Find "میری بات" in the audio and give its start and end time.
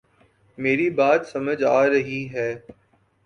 0.57-1.21